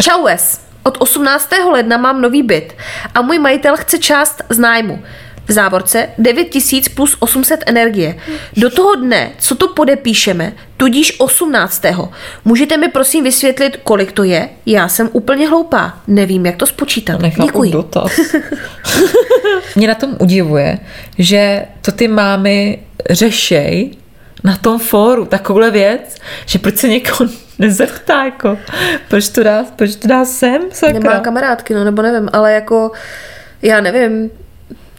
[0.00, 1.50] Čau Wes, od 18.
[1.72, 2.72] ledna mám nový byt
[3.14, 5.02] a můj majitel chce část z nájmu.
[5.48, 8.16] V závorce 9000 plus 800 energie.
[8.56, 11.82] Do toho dne, co to podepíšeme, tudíž 18.
[12.44, 14.48] Můžete mi prosím vysvětlit, kolik to je?
[14.66, 15.98] Já jsem úplně hloupá.
[16.06, 17.20] Nevím, jak to spočítat.
[17.20, 17.72] Nechápu Děkuji.
[17.72, 18.20] dotaz.
[19.76, 20.78] Mě na tom udivuje,
[21.18, 22.78] že to ty mámy
[23.10, 23.90] řešej
[24.44, 28.58] na tom fóru takovouhle věc, že proč se někoho nezeptá, jako,
[29.08, 30.98] proč to dá, proč to dá sem, sakra.
[30.98, 32.92] Nemá kamarádky, no, nebo nevím, ale jako,
[33.62, 34.30] já nevím,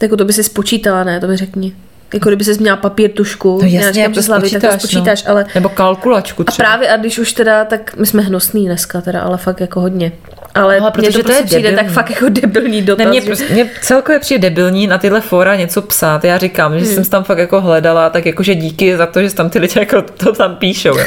[0.01, 1.75] jako to by si spočítala, ne, to mi řekni.
[2.13, 5.23] Jako kdyby se měla papír, tušku, No jasně, jak to přes hlavy, tak to spočítáš,
[5.23, 5.31] no.
[5.31, 6.65] ale Nebo kalkulačku a třeba.
[6.67, 10.11] právě, a když už teda, tak my jsme hnusný dneska teda, ale fakt jako hodně.
[10.55, 11.93] Ale, mně protože to to je prostě přijde tak debilní.
[11.95, 13.05] fakt jako debilní dotaz.
[13.05, 16.23] Ne, mě, že- prostě, mě celkově přijde debilní na tyhle fóra něco psát.
[16.23, 19.49] Já říkám, že jsem tam fakt jako hledala, tak jakože díky za to, že tam
[19.49, 20.97] ty lidi jako to tam píšou.
[20.97, 21.05] Jo.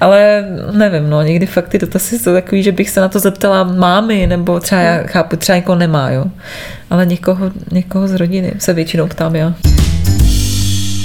[0.00, 3.64] Ale nevím, no, někdy fakt ty dotazy jsou takový, že bych se na to zeptala
[3.64, 6.24] mámy, nebo třeba já chápu, třeba někoho nemá, jo.
[6.90, 9.54] Ale někoho, někoho z rodiny se většinou ptám já.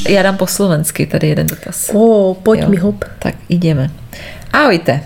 [0.10, 1.89] Já dám po slovensky tady jeden dotaz.
[1.93, 2.69] O, pojď Jo.
[2.69, 3.05] mi hop.
[3.19, 3.89] Tak ideme.
[4.53, 5.01] Ahojte.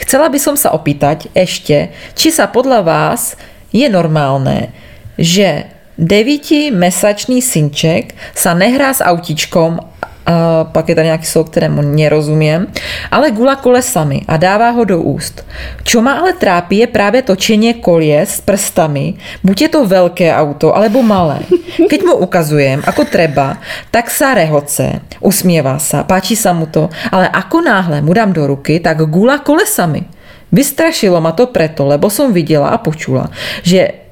[0.00, 3.38] Chcela by som sa opýtať ešte, či sa podľa vás
[3.70, 4.74] je normálne,
[5.16, 9.80] že devítimesačný synček sa nehrá s autičkom,
[10.26, 12.66] a pak je tady nějaký slovo, kterému nerozumím,
[13.10, 15.46] ale gula kolesami a dává ho do úst.
[15.82, 20.74] Čo ma ale trápí je právě točenie kolie s prstami, buď je to veľké auto,
[20.76, 21.46] alebo malé.
[21.90, 27.30] Keď mu ukazujem, ako treba, tak sa rehoce, usmievá sa, páči sa mu to, ale
[27.30, 30.06] ako náhle mu dám do ruky, tak gula kolesami.
[30.52, 33.30] Vystrašilo ma to preto, lebo som videla a počula,
[33.66, 34.05] že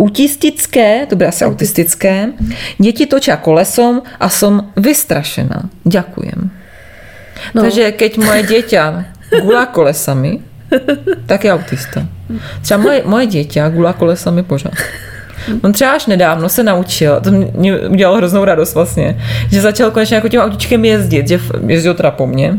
[0.00, 2.32] autistické, to bude asi autistické,
[2.80, 5.68] deti točia kolesom a som vystrašená.
[5.84, 6.40] Ďakujem.
[7.54, 7.60] No.
[7.62, 8.82] Takže keď moje dieťa
[9.44, 10.40] gulá kolesami,
[11.26, 12.08] tak je autista.
[12.62, 14.74] Třeba moje, moje dieťa gulá kolesami pořád.
[15.64, 19.20] On třeba až nedávno se naučil, to mě udělalo hroznou radost vlastně,
[19.52, 22.58] že začal konečně jako tím autičkem jezdit, že jezdil teda po mně,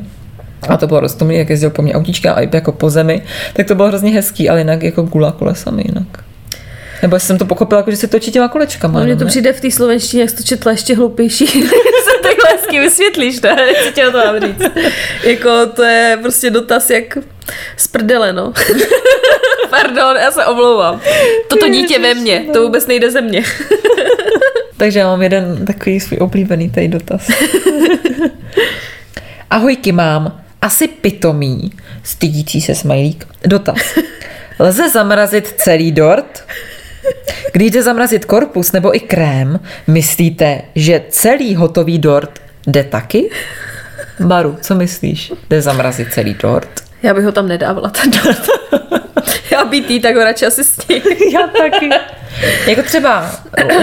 [0.69, 3.21] a to bylo roztomilý, jak jezdil po mně autička a i jako po zemi,
[3.53, 6.07] tak to bylo hrozně hezký, ale jinak jako gulá kolesami jinak.
[7.01, 8.99] Nebo jsem to pochopila, jako, že se točí těma kolečkama.
[8.99, 9.29] No, mně to ne?
[9.29, 11.47] přijde v té slovenštině, jak to četla ještě hloupější.
[12.03, 13.55] se takhle hezky vysvětlíš, ne?
[13.83, 14.71] Co tě to mám říct?
[15.23, 17.17] jako to je prostě dotaz jak
[17.77, 18.53] z prdele, no.
[19.69, 21.01] Pardon, já se omlouvám.
[21.47, 23.43] Toto dítě ve mně, to vůbec nejde ze mě.
[24.77, 27.27] Takže já mám jeden takový svůj oblíbený tady dotaz.
[29.49, 31.71] Ahojky mám, asi pitomý,
[32.03, 33.27] stydící se smajlík.
[33.45, 33.77] Dotaz.
[34.59, 36.43] Lze zamrazit celý dort?
[37.53, 43.29] Když jde zamrazit korpus nebo i krém, myslíte, že celý hotový dort jde taky?
[44.19, 45.33] Maru, co myslíš?
[45.49, 46.69] Jde zamrazit celý dort?
[47.03, 48.47] Já bych ho tam nedávala, ten dort.
[49.51, 51.01] Já být jí, tak ho radši asi sním.
[51.33, 51.89] Já taky.
[52.67, 53.31] Jako třeba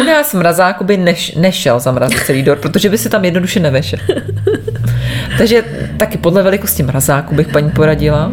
[0.00, 3.60] u nás v mrazáku by neš, nešel zamrazit celý dort, protože by si tam jednoduše
[3.60, 3.98] nevešel.
[5.38, 5.64] Takže
[5.96, 8.32] taky podle velikosti mrazáku bych paní poradila.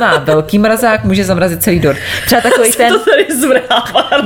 [0.00, 1.98] Má velký mrazák, může zamrazit celý dort.
[2.26, 3.26] Třeba takový ten, To tady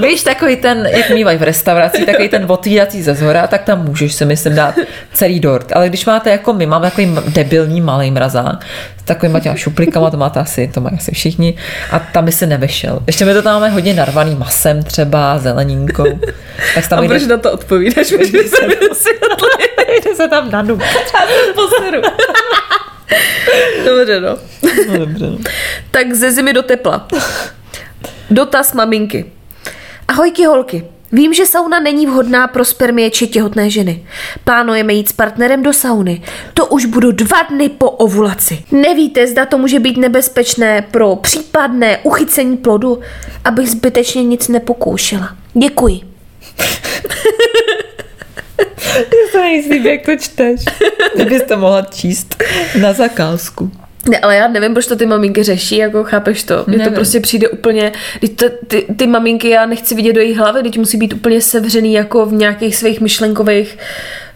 [0.02, 4.14] víš, takový ten, jak mývají v restauraci, takový ten otvírací ze zhora, tak tam můžeš
[4.14, 4.74] si myslím dát
[5.12, 5.72] celý dort.
[5.72, 8.66] Ale když máte jako my, máme takový debilní malý mrazák,
[8.98, 11.54] s takovýma těma šuplikama, to máte asi, to mají asi všichni,
[11.90, 13.02] a tam by se nevešel.
[13.06, 16.20] Ještě my to tam máme hodně narvaný masem třeba, zeleninkou.
[16.74, 18.12] Tak tam A jde, proč na to odpovídáš?
[18.12, 18.94] By se jde
[20.16, 20.82] se tam na dub.
[21.54, 22.02] Poseru.
[23.84, 24.38] Dobře, no.
[24.88, 25.38] No, dobře, no.
[25.90, 27.08] Tak ze zimy do tepla.
[28.30, 29.32] Dotaz maminky.
[30.08, 30.84] Ahojky holky.
[31.12, 34.06] Vím, že sauna není vhodná pro spermie či těhotné ženy.
[34.44, 36.22] Plánujeme jít s partnerem do sauny.
[36.54, 38.64] To už budu dva dny po ovulaci.
[38.72, 43.00] Nevíte, zda to může být nebezpečné pro případné uchycení plodu,
[43.44, 45.36] abych zbytečně nic nepokoušela.
[45.54, 46.00] Děkuji.
[48.96, 50.60] Já se nejsem, jak to čteš.
[51.14, 52.42] Kdybyste mohla číst
[52.80, 53.70] na zakázku.
[54.08, 56.64] Ne, ale já nevím, proč to ty maminky řeší, jako chápeš to?
[56.66, 60.36] Mně to prostě přijde úplně, teď to, ty, ty maminky já nechci vidět do jejich
[60.36, 63.78] hlavy, teď musí být úplně sevřený jako v nějakých svých myšlenkových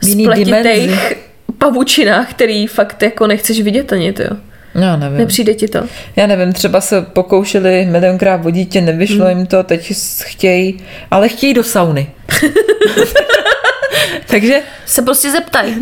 [0.03, 0.99] spletitých dimenzi.
[1.59, 4.31] pavučinách, který fakt jako nechceš vidět ani, ty jo.
[4.75, 5.19] Já nevím.
[5.19, 5.85] Nepřijde ti to?
[6.17, 11.55] Já nevím, třeba se pokoušeli milionkrát o dítě, nevyšlo jim to, teď chtějí, ale chtějí
[11.55, 12.11] do sauny.
[14.27, 15.75] Takže Se prostě zeptaj.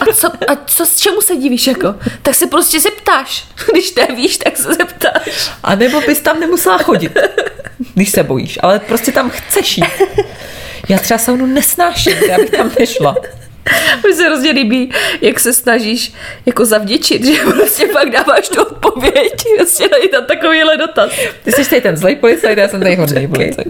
[0.00, 1.94] A co, a co, s čemu se divíš jako?
[2.22, 3.44] Tak se prostě zeptáš.
[3.72, 5.50] Když nevíš, tak se zeptáš.
[5.62, 7.12] A nebo bys tam nemusela chodit,
[7.94, 9.84] když se bojíš, ale prostě tam chceš jít.
[10.88, 13.16] Já třeba saunu nesnáším, já bych tam nešla.
[14.04, 16.12] Mně se hrozně líbí, jak se snažíš
[16.46, 19.32] jako zavděčit, že prostě pak dáváš tu odpověď.
[19.56, 21.12] Prostě dají tam takovýhle dotaz.
[21.44, 23.68] Ty jsi tady ten zlej policajt, já jsem tady hodný policajt.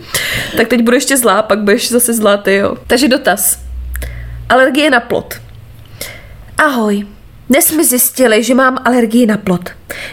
[0.57, 2.77] Tak teď budeš ještě zlá, pak budeš zase zlá ty, jo.
[2.87, 3.59] Takže dotaz.
[4.49, 5.35] Alergie na plot.
[6.59, 7.07] Ahoj.
[7.51, 9.71] Dnes mi zjistili, že mám alergii na plot.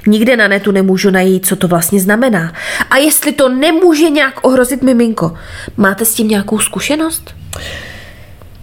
[0.08, 2.54] Nikde na netu nemůžu najít, co to vlastně znamená.
[2.90, 5.34] A jestli to nemůže nějak ohrozit miminko.
[5.78, 7.36] Máte s tím nějakou zkušenost?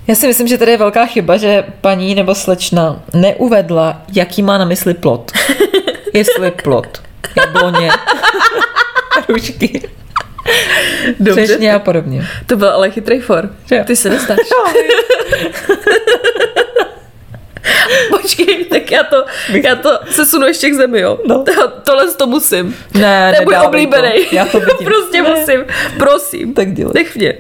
[0.06, 4.58] Já si myslím, že tady je velká chyba, že paní nebo slečna neuvedla, jaký má
[4.58, 5.32] na mysli plot.
[6.14, 7.02] Jestli plot,
[7.36, 7.90] jabloně,
[11.26, 12.26] rušky, třešně a podobně.
[12.46, 13.50] To byl ale chytrý for.
[13.70, 13.84] Jo.
[13.86, 14.38] Ty se nestáš.
[18.10, 21.18] Počkej, tak já to, já to sesunu ještě k zemi, jo.
[21.26, 21.44] No.
[21.84, 22.76] Tohle to musím.
[22.94, 24.10] Ne, to je můj oblíbený.
[24.24, 24.34] to.
[24.36, 24.76] Já to vidím.
[24.84, 25.30] prostě Ne.
[25.30, 25.64] musím.
[25.98, 26.54] Prosím.
[26.54, 26.92] Tak dělej.
[26.94, 27.34] Nech mě.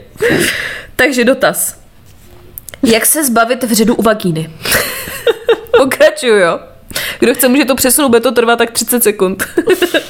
[0.96, 1.78] Takže dotaz.
[2.82, 4.50] Jak se zbavit vředu u vagíny?
[5.78, 6.60] Pokračuju, jo.
[7.18, 9.44] Kdo chce, může to přesunout, bude to trvat tak 30 sekund.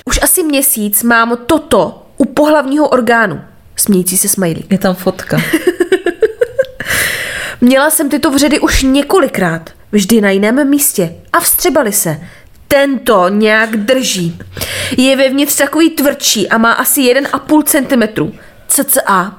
[0.07, 3.41] Už asi měsíc mám toto u pohlavního orgánu.
[3.77, 4.65] Smějící se smajlí.
[4.71, 5.43] Je tam fotka.
[7.61, 12.21] Měla jsem tyto vředy už několikrát, vždy na jiném místě a vstřebali se.
[12.69, 14.39] Tento nějak drží.
[14.97, 18.33] Je vevnitř takový tvrdší a má asi 1,5 cm.
[18.69, 19.39] cca.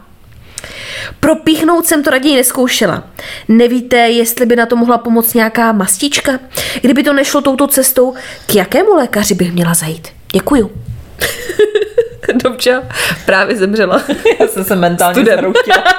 [1.19, 3.03] Propíchnout jsem to raději neskoušela.
[3.47, 6.39] Nevíte, jestli by na to mohla pomoct nějaká mastička?
[6.81, 8.13] Kdyby to nešlo touto cestou,
[8.45, 10.07] k jakému lékaři bych měla zajít?
[10.33, 10.71] Děkuju.
[12.43, 12.82] Dobča
[13.25, 14.01] právě zemřela.
[14.39, 15.84] Já jsem se mentálně zhroutila.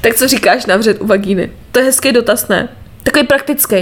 [0.00, 1.50] Tak co říkáš na vřed u vagíny?
[1.72, 2.68] To je hezký dotaz, ne?
[3.02, 3.74] Takový praktický.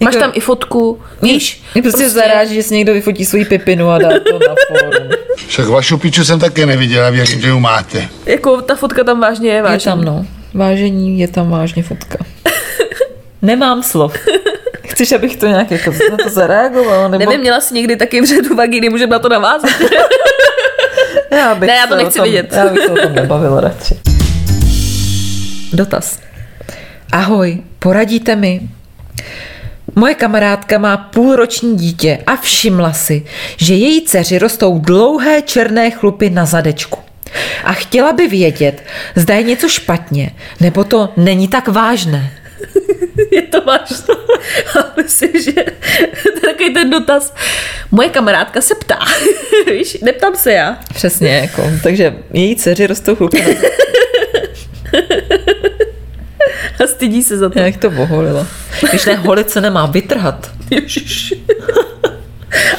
[0.00, 1.62] Máš Jako- tam i fotku, víš?
[1.74, 5.08] Mě prostě, prostě zaráží, že si někdo vyfotí svoji pipinu a dá to na fórum.
[5.48, 8.08] Však vašu piču jsem také neviděl a věřím, že ji máte.
[8.26, 9.90] Jako ta fotka tam vážně je, Je vážně.
[9.90, 10.26] tam, no.
[10.54, 12.18] Vážení, je tam vážně fotka.
[13.42, 14.16] Nemám slov.
[14.98, 17.08] Chceš, abych to nějak jako na to zareagovala?
[17.08, 17.24] Nebo...
[17.24, 19.70] Nevím, měla jsi někdy taky vřed u vagíny, můžeme na to navázat.
[21.30, 22.52] Já bych Ne, já to nechci tom, vidět.
[22.52, 23.94] Já bych se o tom nebavila radši.
[25.72, 26.18] Dotaz.
[27.12, 28.60] Ahoj, poradíte mi?
[29.96, 33.24] Moje kamarádka má půlroční dítě a všimla si,
[33.56, 36.98] že její dceři rostou dlouhé černé chlupy na zadečku.
[37.64, 38.82] A chtěla by vědět,
[39.16, 40.30] zda je něco špatně,
[40.60, 42.30] nebo to není tak vážné.
[43.30, 43.70] je to.
[43.70, 43.84] A
[44.96, 45.52] myslím, že
[46.22, 47.34] to je takový ten dotaz.
[47.90, 48.98] Moje kamarádka se ptá.
[49.70, 50.78] víš, neptám se já.
[50.94, 51.70] Přesně, jako.
[51.82, 53.58] Takže její dceři rostou chlupy.
[56.84, 57.58] A stydí se za to.
[57.58, 58.46] Jak to oholila.
[58.90, 60.50] Když ne, holit se nemá vytrhat.
[60.70, 61.34] Ježiš.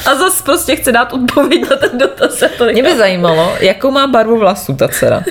[0.06, 2.42] A zase prostě chce dát odpověď na ten dotaz.
[2.58, 5.22] To Mě by zajímalo, jakou má barvu vlasů ta dcera.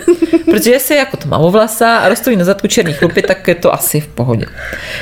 [0.45, 3.73] Protože jestli je jako tmavovlasá a rostou jí na zadku černý chlupy, tak je to
[3.73, 4.45] asi v pohodě.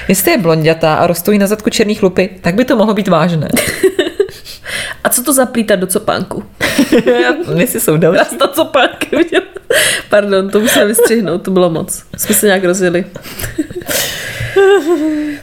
[0.08, 3.08] Jestli je blondětá a rostou jí na zadku černý chlupy, tak by to mohlo být
[3.08, 3.48] vážné.
[5.04, 6.44] A co to zaplítat do copánku?
[7.56, 8.18] Jestli jsou další.
[8.18, 9.26] Rasta copánky.
[10.10, 12.04] Pardon, to musíme vystřihnout, to bylo moc.
[12.18, 13.06] Jsme se nějak rozjeli.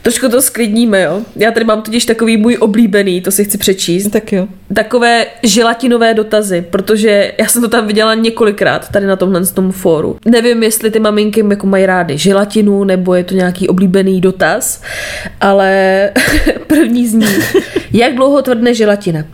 [0.03, 1.21] Trošku to sklidníme, jo.
[1.37, 4.09] Já tady mám totiž takový můj oblíbený, to si chci přečíst.
[4.09, 4.49] Tak jo.
[4.75, 10.17] Takové želatinové dotazy, protože já jsem to tam viděla několikrát tady na tomhle tom fóru.
[10.25, 14.83] Nevím, jestli ty maminky jako mají rády želatinu, nebo je to nějaký oblíbený dotaz,
[15.41, 16.11] ale
[16.67, 17.57] první z nich.
[17.93, 19.25] Jak dlouho tvrdne želatina?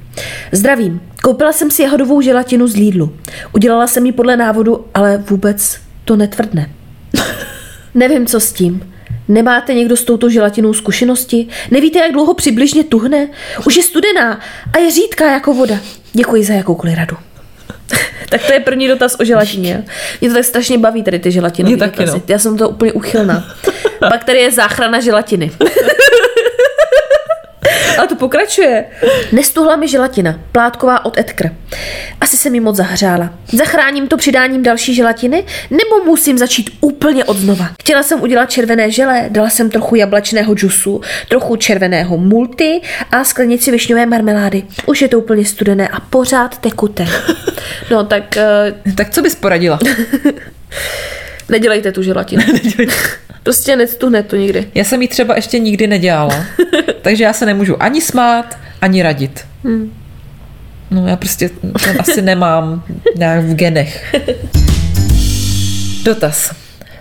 [0.53, 1.01] Zdravím.
[1.23, 3.17] Koupila jsem si jahodovou želatinu z Lidlu.
[3.53, 6.71] Udělala jsem ji podle návodu, ale vůbec to netvrdne.
[7.95, 8.90] Nevím, co s tím.
[9.31, 11.47] Nemáte někdo s touto želatinou zkušenosti?
[11.71, 13.29] Nevíte, jak dlouho přibližně tuhne?
[13.67, 14.41] Už je studená
[14.73, 15.79] a je řídká jako voda.
[16.13, 17.17] Děkuji za jakoukoliv radu.
[18.29, 19.85] tak to je první dotaz o želatině.
[20.21, 22.19] Mě to tak strašně baví tady ty želatinové Mě taky, dotazy.
[22.19, 22.23] no.
[22.29, 23.45] Já jsem to úplně uchylná.
[23.99, 25.51] Pak tady je záchrana želatiny.
[28.01, 28.85] Ale to pokračuje.
[29.33, 31.51] Nestuhla mi želatina, plátková od Edkr.
[32.21, 33.31] Asi se mi moc zahřála.
[33.53, 37.71] Zachráním to přidáním další želatiny, nebo musím začít úplně od znova?
[37.81, 43.71] Chtěla jsem udělat červené želé, dala jsem trochu jablečného džusu, trochu červeného multi a sklenici
[43.71, 44.63] višňové marmelády.
[44.87, 47.07] Už je to úplně studené a pořád tekuté.
[47.91, 48.39] No tak
[48.87, 49.79] uh, Tak co bys poradila?
[51.51, 52.43] nedělejte tu želatinu.
[53.43, 54.67] prostě nestuhne to nikdy.
[54.75, 56.45] Já jsem ji třeba ještě nikdy nedělala,
[57.03, 59.45] takže já se nemůžu ani smát, ani radit.
[60.91, 62.85] No já prostě to asi nemám
[63.17, 64.15] nějak v genech.
[66.03, 66.55] Dotaz.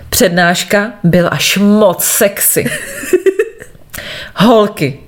[0.10, 2.66] Přednáška byla až moc sexy.
[4.36, 5.00] Holky,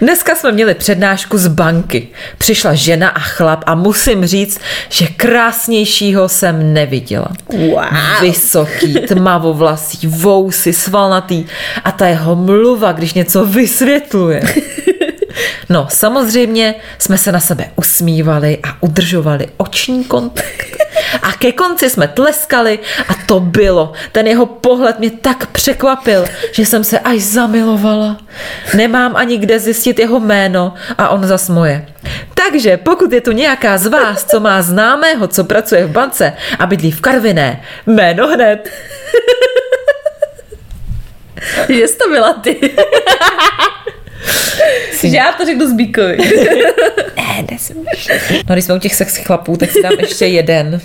[0.00, 2.08] dneska jsme měli přednášku z banky.
[2.38, 7.28] Přišla žena a chlap a musím říct, že krásnějšího jsem neviděla.
[7.52, 7.84] Wow.
[8.20, 11.44] Vysoký, tmavovlasý, vousy, svalnatý
[11.84, 14.42] a ta jeho mluva, když něco vysvětluje.
[15.68, 20.76] No, samozřejmě jsme se na sebe usmívali a udržovali oční kontakt.
[21.22, 23.92] A ke konci jsme tleskali a to bylo.
[24.12, 28.16] Ten jeho pohled mě tak překvapil, že jsem se až zamilovala.
[28.74, 31.86] Nemám ani kde zjistit jeho jméno a on zas moje.
[32.34, 36.66] Takže pokud je tu nějaká z vás, co má známého, co pracuje v bance a
[36.66, 38.70] bydlí v Karviné, jméno hned.
[41.68, 42.74] Že jsi to byla ty.
[45.00, 46.16] Že já to řeknu Zbíkovi.
[48.48, 50.80] No, když jsme u těch sex chlapů, tak si dám ještě jeden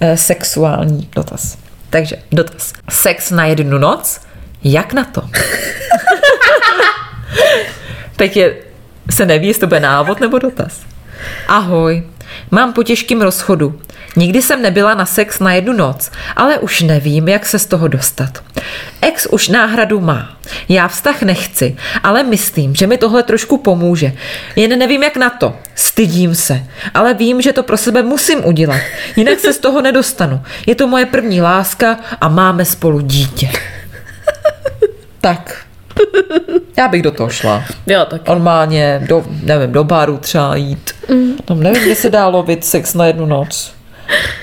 [0.00, 1.58] eh, sexuální dotaz.
[1.90, 2.72] Takže dotaz.
[2.90, 4.20] Sex na jednu noc?
[4.64, 5.22] Jak na to?
[8.16, 8.56] Teď je,
[9.10, 10.80] se neví, jestli to bude návod nebo dotaz.
[11.48, 12.02] Ahoj,
[12.50, 13.80] mám po těžkým rozchodu.
[14.16, 17.88] Nikdy jsem nebyla na sex na jednu noc, ale už nevím, jak se z toho
[17.88, 18.42] dostat.
[19.00, 20.36] Ex už náhradu má.
[20.68, 24.12] Já vztah nechci, ale myslím, že mi tohle trošku pomůže.
[24.56, 25.56] Jen nevím, jak na to.
[25.74, 26.62] Stydím se,
[26.94, 28.80] ale vím, že to pro sebe musím udělat.
[29.16, 30.40] Jinak se z toho nedostanu.
[30.66, 33.50] Je to moje první láska a máme spolu dítě.
[35.20, 35.64] Tak.
[36.76, 37.64] Já bych do toho šla.
[37.86, 38.28] Jo, tak.
[38.28, 40.94] Normálně, do, nevím, do baru třeba jít.
[41.44, 43.74] Tam nevím, kde se dá lovit sex na jednu noc.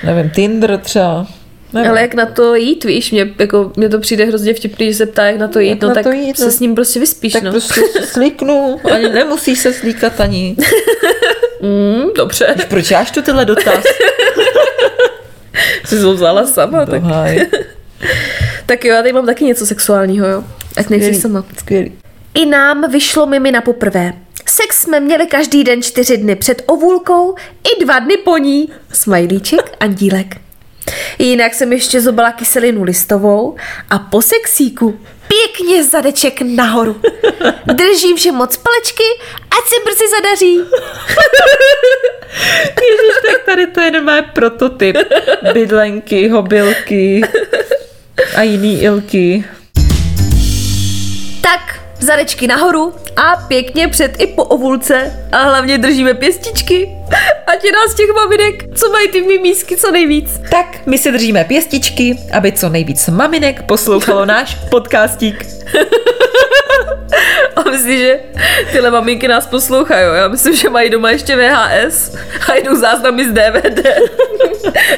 [0.04, 1.26] Nevím, Tinder třeba.
[1.72, 1.90] Nevím.
[1.90, 5.06] Ale jak na to jít, víš, mě, jako, mě to přijde hrozně vtipný, že se
[5.06, 6.50] ptá, jak na to jít, Jak no na tak to jít, se no.
[6.50, 7.50] s ním prostě vyspíš, tak no.
[7.50, 10.56] prostě se slíknu, ani nemusíš se slíkat ani.
[11.62, 13.84] Mm, dobře, Proč já tu tyhle dotaz?
[15.84, 17.02] jsi to vzala sama, tak.
[17.02, 17.46] Dohaj.
[18.66, 20.44] tak jo, já tady mám taky něco sexuálního, jo.
[20.76, 21.44] Ať nejsi sama.
[21.58, 21.92] Skvělý.
[22.34, 24.12] I nám vyšlo mimi na poprvé.
[24.52, 27.34] Sex jsme měli každý den čtyři dny před ovůlkou
[27.72, 28.68] i dva dny po ní.
[28.92, 30.36] Smajlíček, andílek.
[31.18, 33.56] Jinak jsem ještě zobala kyselinu listovou
[33.90, 37.00] a po sexíku pěkně zadeček nahoru.
[37.66, 39.02] Držím všem moc palečky,
[39.50, 40.56] ať se brzy zadaří.
[42.90, 44.96] Ježiš, tak tady to je normální prototyp.
[45.52, 47.22] Bydlenky, hobylky
[48.36, 49.44] a jiný ilky.
[51.40, 56.96] Tak, zadečky nahoru a pěkně před i po ovulce a hlavně držíme pěstičky.
[57.46, 60.40] Ať je nás těch maminek, co mají ty mimísky co nejvíc.
[60.50, 65.46] Tak, my si držíme pěstičky, aby co nejvíc maminek poslouchalo náš podcastík.
[67.56, 68.18] A myslím, že
[68.72, 70.06] tyhle maminky nás poslouchají.
[70.16, 72.16] Já myslím, že mají doma ještě VHS
[72.48, 73.86] a jdou záznamy z DVD.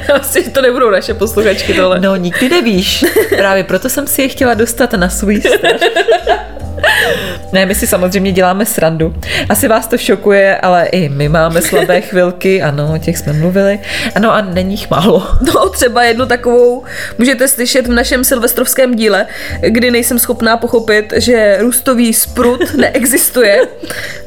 [0.09, 2.01] Já myslím, že to nebudou naše posluchačky tohle.
[2.01, 3.05] No, nikdy nevíš.
[3.37, 5.81] Právě proto jsem si je chtěla dostat na svůj strach.
[7.53, 9.15] Ne, my si samozřejmě děláme srandu.
[9.49, 13.81] Asi vás to šokuje, ale i my máme slabé chvilky, ano, o těch jsme mluvili.
[14.15, 15.29] Ano a není jich málo.
[15.55, 16.85] No, třeba jednu takovou
[17.19, 19.27] můžete slyšet v našem silvestrovském díle,
[19.61, 23.61] kdy nejsem schopná pochopit, že růstový sprut neexistuje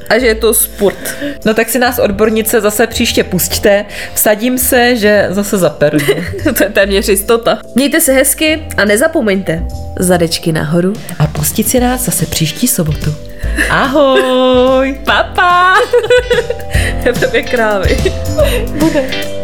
[0.10, 1.16] a že je to spurt.
[1.45, 3.86] No tak si nás odbornice zase příště pusťte.
[4.14, 6.05] Vsadím se, že zase zaperdu.
[6.58, 7.60] to je téměř jistota.
[7.76, 9.64] Mějte se hezky a nezapomeňte.
[9.99, 10.93] Zadečky nahoru.
[11.20, 13.16] A pustit si nás zase příští sobotu.
[13.70, 14.99] Ahoj!
[15.05, 15.76] Papa!
[17.05, 17.97] je to krávy.
[18.80, 19.37] Bude.